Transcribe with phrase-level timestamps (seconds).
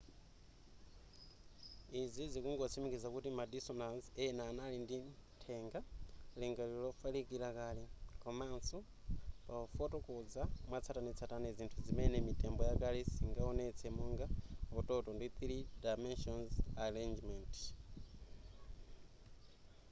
[2.01, 4.97] izi zikungotsimikiza kuti ma dinosaurs ena anali ndi
[5.35, 5.79] nthenga
[6.39, 7.83] lingaliro lofalikila kale
[8.23, 8.77] komanso
[9.47, 14.27] pafotokoza mwatsatanetsatane zinthu zimene mitembo yakale siingaonetse monga
[14.79, 16.39] utoto ndi 3 dimension
[16.85, 17.53] arrangement